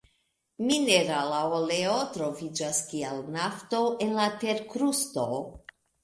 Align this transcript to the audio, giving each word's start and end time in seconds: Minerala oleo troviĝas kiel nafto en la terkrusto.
Minerala 0.67 1.41
oleo 1.57 1.97
troviĝas 2.15 2.79
kiel 2.93 3.19
nafto 3.35 3.81
en 4.07 4.15
la 4.21 4.25
terkrusto. 4.45 5.27